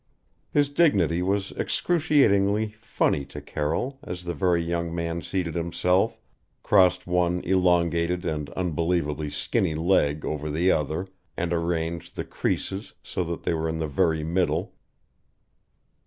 His 0.49 0.69
dignity 0.69 1.21
was 1.21 1.51
excruciatingly 1.51 2.69
funny 2.79 3.23
to 3.25 3.39
Carroll 3.39 3.99
as 4.01 4.23
the 4.23 4.33
very 4.33 4.63
young 4.63 4.95
man 4.95 5.21
seated 5.21 5.53
himself, 5.53 6.17
crossed 6.63 7.05
one 7.05 7.39
elongated 7.41 8.25
and 8.25 8.49
unbelievably 8.53 9.29
skinny 9.29 9.75
leg 9.75 10.25
over 10.25 10.49
the 10.49 10.71
other 10.71 11.07
and 11.37 11.53
arranged 11.53 12.15
the 12.15 12.25
creases 12.25 12.93
so 13.03 13.23
that 13.25 13.43
they 13.43 13.53
were 13.53 13.69
in 13.69 13.77
the 13.77 13.85
very 13.85 14.23
middle. 14.23 14.73